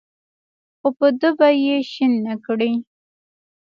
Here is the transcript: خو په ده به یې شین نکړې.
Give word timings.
خو 0.79 0.87
په 0.97 1.07
ده 1.19 1.29
به 1.37 1.47
یې 1.63 1.77
شین 1.91 2.13
نکړې. 2.27 2.71